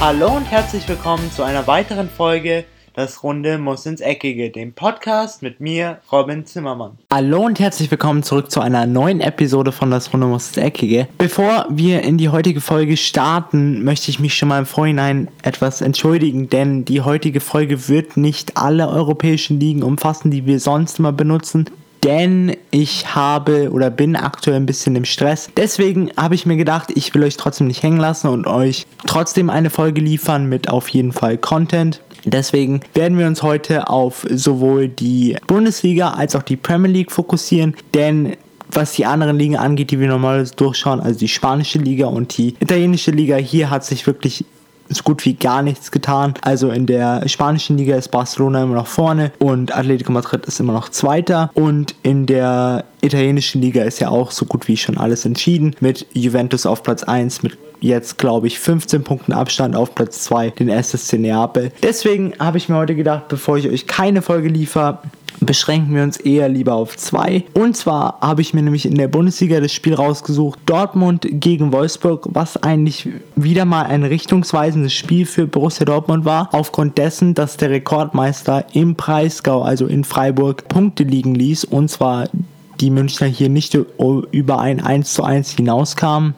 [0.00, 2.64] Hallo und herzlich willkommen zu einer weiteren Folge
[2.94, 6.98] Das Runde muss ins Eckige, dem Podcast mit mir, Robin Zimmermann.
[7.12, 11.08] Hallo und herzlich willkommen zurück zu einer neuen Episode von Das Runde muss ins Eckige.
[11.18, 15.80] Bevor wir in die heutige Folge starten, möchte ich mich schon mal im Vorhinein etwas
[15.80, 21.12] entschuldigen, denn die heutige Folge wird nicht alle europäischen Ligen umfassen, die wir sonst immer
[21.12, 21.68] benutzen
[22.04, 25.50] denn ich habe oder bin aktuell ein bisschen im Stress.
[25.56, 29.50] Deswegen habe ich mir gedacht, ich will euch trotzdem nicht hängen lassen und euch trotzdem
[29.50, 32.00] eine Folge liefern mit auf jeden Fall Content.
[32.24, 37.74] Deswegen werden wir uns heute auf sowohl die Bundesliga als auch die Premier League fokussieren,
[37.94, 38.36] denn
[38.70, 42.54] was die anderen Ligen angeht, die wir normalerweise durchschauen, also die spanische Liga und die
[42.60, 44.44] italienische Liga, hier hat sich wirklich
[44.88, 46.34] so gut wie gar nichts getan.
[46.42, 50.72] Also in der spanischen Liga ist Barcelona immer noch vorne und Atletico Madrid ist immer
[50.72, 51.50] noch Zweiter.
[51.54, 55.76] Und in der italienischen Liga ist ja auch so gut wie schon alles entschieden.
[55.80, 60.50] Mit Juventus auf Platz 1 mit jetzt, glaube ich, 15 Punkten Abstand auf Platz 2,
[60.50, 61.70] den SSC Neapel.
[61.82, 64.98] Deswegen habe ich mir heute gedacht, bevor ich euch keine Folge liefere,
[65.40, 67.44] beschränken wir uns eher lieber auf zwei.
[67.54, 72.28] Und zwar habe ich mir nämlich in der Bundesliga das Spiel rausgesucht, Dortmund gegen Wolfsburg,
[72.30, 77.70] was eigentlich wieder mal ein richtungsweisendes Spiel für Borussia Dortmund war, aufgrund dessen, dass der
[77.70, 82.28] Rekordmeister im Breisgau, also in Freiburg, Punkte liegen ließ und zwar
[82.80, 83.76] die Münchner hier nicht
[84.30, 86.34] über ein 1 zu 1 hinauskamen.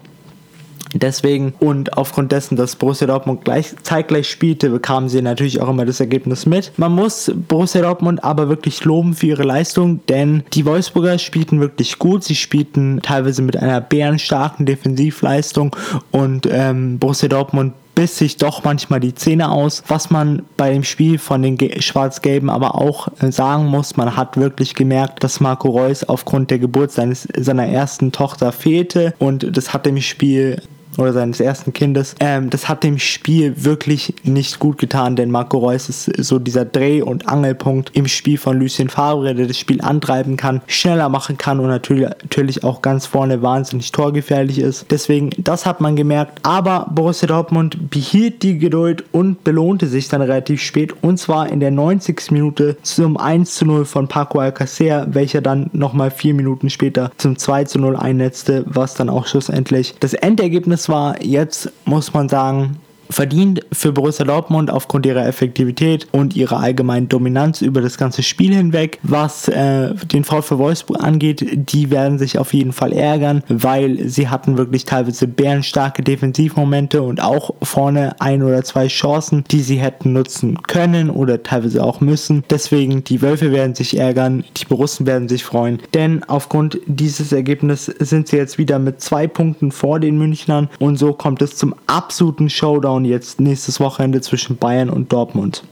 [0.92, 5.86] Deswegen und aufgrund dessen, dass Borussia Dortmund gleich, zeitgleich spielte, bekamen sie natürlich auch immer
[5.86, 6.72] das Ergebnis mit.
[6.78, 11.98] Man muss Borussia Dortmund aber wirklich loben für ihre Leistung, denn die Wolfsburger spielten wirklich
[11.98, 12.24] gut.
[12.24, 15.76] Sie spielten teilweise mit einer bärenstarken Defensivleistung
[16.10, 19.82] und ähm, Borussia Dortmund biss sich doch manchmal die Zähne aus.
[19.88, 24.36] Was man bei dem Spiel von den Schwarz-Gelben aber auch äh, sagen muss, man hat
[24.36, 29.74] wirklich gemerkt, dass Marco Reus aufgrund der Geburt seines, seiner ersten Tochter fehlte und das
[29.74, 30.62] hat dem Spiel
[30.98, 32.14] oder seines ersten Kindes.
[32.20, 36.64] Ähm, das hat dem Spiel wirklich nicht gut getan, denn Marco Reus ist so dieser
[36.64, 41.38] Dreh- und Angelpunkt im Spiel von Lucien Favre, der das Spiel antreiben kann, schneller machen
[41.38, 44.86] kann und natürlich, natürlich auch ganz vorne wahnsinnig torgefährlich ist.
[44.90, 46.38] Deswegen, das hat man gemerkt.
[46.42, 51.60] Aber Borussia Dortmund behielt die Geduld und belohnte sich dann relativ spät und zwar in
[51.60, 52.30] der 90.
[52.30, 57.38] Minute zum 1 zu 0 von Paco Alcacer, welcher dann nochmal vier Minuten später zum
[57.38, 62.78] 2 zu 0 einnetzte, was dann auch schlussendlich das Endergebnis war jetzt, muss man sagen,
[63.10, 68.54] verdient für Borussia Dortmund aufgrund ihrer Effektivität und ihrer allgemeinen Dominanz über das ganze Spiel
[68.54, 68.98] hinweg.
[69.02, 74.28] Was äh, den VfL Wolfsburg angeht, die werden sich auf jeden Fall ärgern, weil sie
[74.28, 80.12] hatten wirklich teilweise bärenstarke Defensivmomente und auch vorne ein oder zwei Chancen, die sie hätten
[80.12, 82.44] nutzen können oder teilweise auch müssen.
[82.48, 87.94] Deswegen die Wölfe werden sich ärgern, die Borussen werden sich freuen, denn aufgrund dieses Ergebnisses
[87.98, 91.74] sind sie jetzt wieder mit zwei Punkten vor den Münchnern und so kommt es zum
[91.86, 95.62] absoluten Showdown Showdown jetzt nächstes Wochenende zwischen Bayern und Dortmund.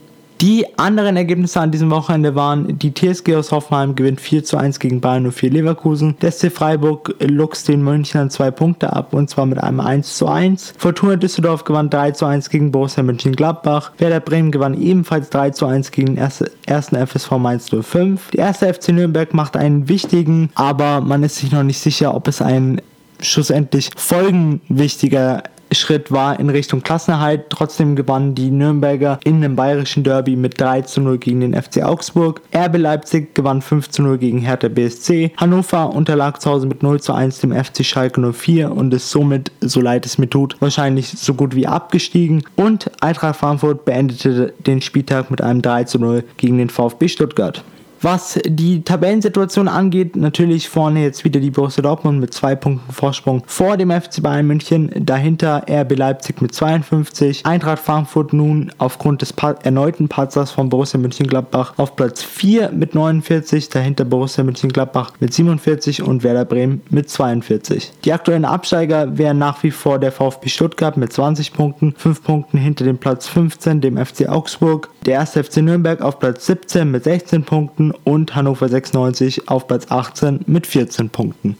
[0.40, 4.78] Die anderen Ergebnisse an diesem Wochenende waren, die TSG aus Hoffenheim gewinnt 4 zu 1
[4.78, 6.14] gegen Bayern 04 Leverkusen.
[6.22, 10.28] Der SC Freiburg luchst den Münchnern zwei Punkte ab und zwar mit einem 1 zu
[10.28, 10.74] 1.
[10.78, 13.90] Fortuna Düsseldorf gewann 3 zu 1 gegen Borussia Mönchengladbach.
[13.98, 16.30] Werder Bremen gewann ebenfalls 3 zu 1 gegen den
[16.66, 18.30] ersten FSV Mainz 05.
[18.30, 22.28] Der erste FC Nürnberg macht einen wichtigen, aber man ist sich noch nicht sicher, ob
[22.28, 22.80] es ein
[23.20, 25.42] schlussendlich folgenwichtiger
[25.72, 27.50] Schritt war in Richtung Klassenerhalt.
[27.50, 31.82] Trotzdem gewannen die Nürnberger in einem bayerischen Derby mit 3 zu 0 gegen den FC
[31.82, 32.40] Augsburg.
[32.54, 35.32] RB Leipzig gewann 5 zu 0 gegen Hertha BSC.
[35.36, 39.52] Hannover unterlag zu Hause mit 0 zu 1 dem FC Schalke 04 und ist somit,
[39.60, 42.42] so leid es mir tut, wahrscheinlich so gut wie abgestiegen.
[42.56, 47.62] Und Eintracht Frankfurt beendete den Spieltag mit einem 3 zu 0 gegen den VfB Stuttgart.
[48.00, 53.42] Was die Tabellensituation angeht, natürlich vorne jetzt wieder die Borussia Dortmund mit zwei Punkten Vorsprung
[53.46, 54.90] vor dem FC Bayern München.
[54.94, 57.44] Dahinter RB Leipzig mit 52.
[57.44, 63.68] Eintracht Frankfurt nun aufgrund des erneuten Patzers von Borussia Mönchengladbach auf Platz 4 mit 49.
[63.68, 67.92] Dahinter Borussia Mönchengladbach mit 47 und Werder Bremen mit 42.
[68.04, 72.58] Die aktuellen Absteiger wären nach wie vor der VfB Stuttgart mit 20 Punkten, 5 Punkten
[72.58, 74.88] hinter dem Platz 15, dem FC Augsburg.
[75.04, 79.86] Der erste FC Nürnberg auf Platz 17 mit 16 Punkten und Hannover 96 auf Platz
[79.90, 81.56] 18 mit 14 Punkten.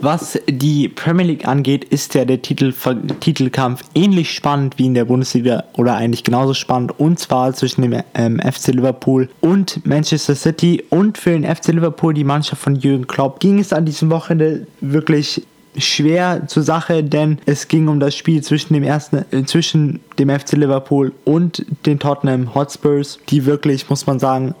[0.00, 2.74] Was die Premier League angeht, ist ja der Titel,
[3.20, 8.02] Titelkampf ähnlich spannend wie in der Bundesliga oder eigentlich genauso spannend und zwar zwischen dem
[8.14, 13.06] ähm, FC Liverpool und Manchester City und für den FC Liverpool, die Mannschaft von Jürgen
[13.06, 15.42] Klopp, ging es an diesem Wochenende wirklich
[15.76, 20.28] schwer zur Sache, denn es ging um das Spiel zwischen dem ersten, äh, zwischen dem
[20.28, 24.54] FC Liverpool und den Tottenham Hotspurs, die wirklich, muss man sagen,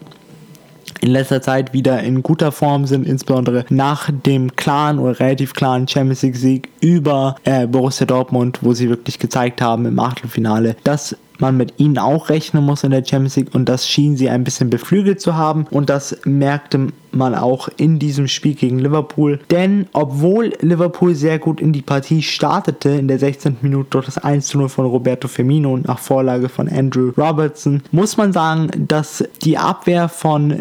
[1.00, 5.88] in letzter Zeit wieder in guter Form sind, insbesondere nach dem klaren oder relativ klaren
[5.88, 11.16] Champions League Sieg über äh, Borussia Dortmund, wo sie wirklich gezeigt haben im Achtelfinale, dass
[11.38, 14.44] man mit ihnen auch rechnen muss in der Champions League und das schien sie ein
[14.44, 19.40] bisschen beflügelt zu haben und das merkte man auch in diesem Spiel gegen Liverpool.
[19.50, 23.58] Denn obwohl Liverpool sehr gut in die Partie startete, in der 16.
[23.62, 28.32] Minute durch das 1 0 von Roberto Firmino nach Vorlage von Andrew Robertson, muss man
[28.32, 30.58] sagen, dass die Abwehr von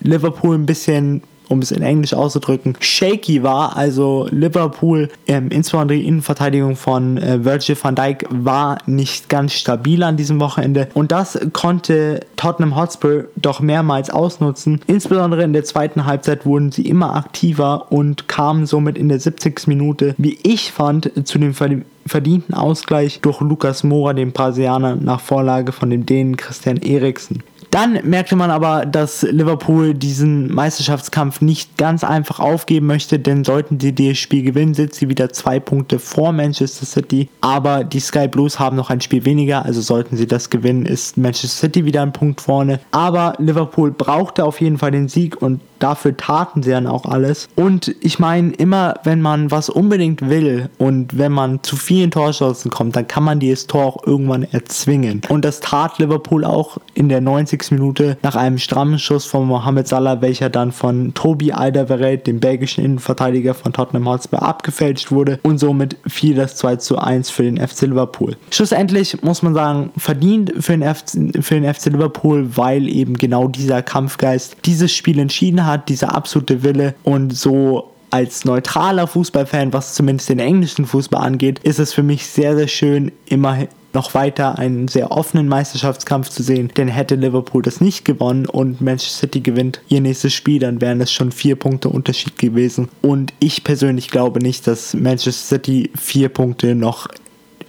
[0.00, 1.22] Liverpool ein bisschen
[1.54, 3.76] um es in Englisch auszudrücken, shaky war.
[3.76, 10.02] Also Liverpool, ähm, insbesondere die Innenverteidigung von äh, Virgil van Dijk, war nicht ganz stabil
[10.02, 10.88] an diesem Wochenende.
[10.94, 14.80] Und das konnte Tottenham Hotspur doch mehrmals ausnutzen.
[14.86, 19.66] Insbesondere in der zweiten Halbzeit wurden sie immer aktiver und kamen somit in der 70.
[19.68, 25.72] Minute, wie ich fand, zu dem verdienten Ausgleich durch Lukas Moura, den Brasilianer, nach Vorlage
[25.72, 27.42] von dem Dänen Christian Eriksen.
[27.74, 33.80] Dann merkte man aber, dass Liverpool diesen Meisterschaftskampf nicht ganz einfach aufgeben möchte, denn sollten
[33.80, 37.28] sie das Spiel gewinnen, sind sie wieder zwei Punkte vor Manchester City.
[37.40, 41.16] Aber die Sky Blues haben noch ein Spiel weniger, also sollten sie das gewinnen, ist
[41.16, 42.78] Manchester City wieder ein Punkt vorne.
[42.92, 47.48] Aber Liverpool brauchte auf jeden Fall den Sieg und dafür taten sie dann auch alles.
[47.56, 52.70] Und ich meine, immer wenn man was unbedingt will und wenn man zu vielen Torchancen
[52.70, 55.20] kommt, dann kann man dieses Tor auch irgendwann erzwingen.
[55.28, 57.63] Und das tat Liverpool auch in der 90.
[57.70, 62.84] Minute nach einem strammen Schuss von Mohamed Salah, welcher dann von Tobi Alderweireld, dem belgischen
[62.84, 67.56] Innenverteidiger von Tottenham Hotspur, abgefälscht wurde und somit fiel das 2 zu 1 für den
[67.56, 68.36] FC Liverpool.
[68.50, 73.48] Schlussendlich muss man sagen, verdient für den FC, für den FC Liverpool, weil eben genau
[73.48, 79.94] dieser Kampfgeist dieses Spiel entschieden hat dieser absolute Wille und so als neutraler Fußballfan, was
[79.94, 83.58] zumindest den englischen Fußball angeht, ist es für mich sehr, sehr schön, immer
[83.94, 88.80] noch weiter einen sehr offenen Meisterschaftskampf zu sehen, denn hätte Liverpool das nicht gewonnen und
[88.80, 92.88] Manchester City gewinnt ihr nächstes Spiel, dann wären es schon vier Punkte Unterschied gewesen.
[93.02, 97.08] Und ich persönlich glaube nicht, dass Manchester City vier Punkte noch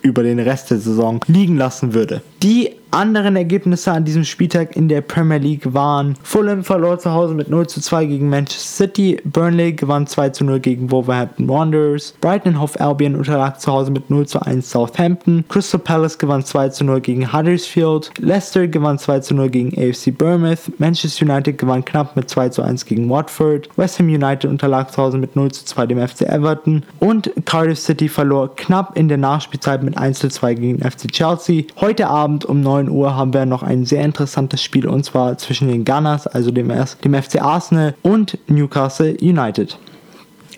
[0.02, 2.22] über den Rest der Saison liegen lassen würde.
[2.44, 6.16] Die anderen Ergebnisse an diesem Spieltag in der Premier League waren.
[6.24, 10.46] Fulham verlor zu Hause mit 0 zu 2 gegen Manchester City, Burnley gewann 2 zu
[10.46, 15.44] 0 gegen Wolverhampton Wanderers, Brighton Hove Albion unterlag zu Hause mit 0 zu 1 Southampton,
[15.50, 20.18] Crystal Palace gewann 2 zu 0 gegen Huddersfield, Leicester gewann 2 zu 0 gegen AFC
[20.18, 24.92] Bournemouth, Manchester United gewann knapp mit 2 zu 1 gegen Watford, West Ham United unterlag
[24.92, 26.84] zu Hause mit 0 zu 2 dem FC Everton.
[27.00, 31.64] Und Cardiff City verlor knapp in der Nachspielzeit mit 1 zu 2 gegen FC Chelsea.
[31.80, 35.38] Heute Abend um 9 9 Uhr haben wir noch ein sehr interessantes Spiel und zwar
[35.38, 36.72] zwischen den Gunners, also dem,
[37.04, 39.78] dem FC Arsenal und Newcastle United.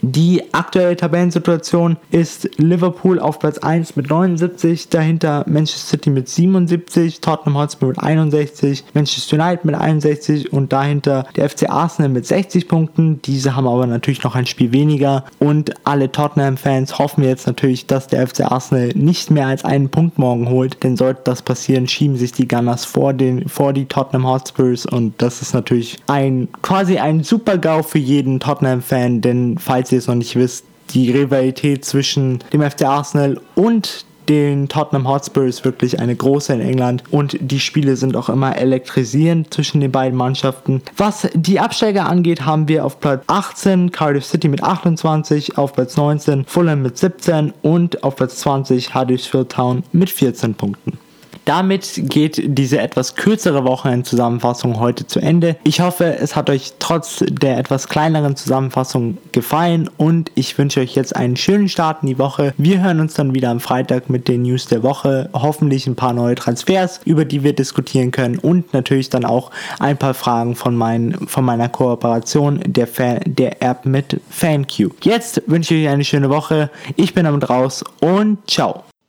[0.09, 7.19] Die aktuelle Tabellensituation ist Liverpool auf Platz 1 mit 79, dahinter Manchester City mit 77,
[7.19, 12.68] Tottenham Hotspur mit 61, Manchester United mit 61 und dahinter der FC Arsenal mit 60
[12.68, 13.21] Punkten.
[13.24, 15.25] Diese haben aber natürlich noch ein Spiel weniger.
[15.39, 20.19] Und alle Tottenham-Fans hoffen jetzt natürlich, dass der FC Arsenal nicht mehr als einen Punkt
[20.19, 24.27] morgen holt, denn sollte das passieren, schieben sich die Gunners vor, den, vor die Tottenham
[24.27, 24.86] Hotspurs.
[24.86, 30.00] Und das ist natürlich ein quasi ein Super-GAU für jeden Tottenham-Fan, denn falls falls ihr
[30.00, 35.64] es noch nicht wisst, die Rivalität zwischen dem FC Arsenal und den Tottenham Hotspur ist
[35.64, 40.18] wirklich eine große in England und die Spiele sind auch immer elektrisierend zwischen den beiden
[40.18, 40.82] Mannschaften.
[40.98, 45.95] Was die Absteiger angeht, haben wir auf Platz 18 Cardiff City mit 28, auf Platz
[45.95, 51.00] 19 Fulham mit 17 und auf Platz 20 Huddersfield Town mit 14 Punkten.
[51.47, 55.56] Damit geht diese etwas kürzere Wochenendzusammenfassung heute zu Ende.
[55.63, 60.94] Ich hoffe, es hat euch trotz der etwas kleineren Zusammenfassung gefallen und ich wünsche euch
[60.95, 62.54] jetzt einen schönen Start in die Woche.
[62.57, 65.30] Wir hören uns dann wieder am Freitag mit den News der Woche.
[65.31, 69.49] Hoffentlich ein paar neue Transfers, über die wir diskutieren können und natürlich dann auch
[69.80, 74.92] ein paar Fragen von, mein, von meiner Kooperation der, Fan, der App mit FanQ.
[75.01, 76.69] Jetzt wünsche ich euch eine schöne Woche.
[76.97, 78.83] Ich bin damit raus und ciao.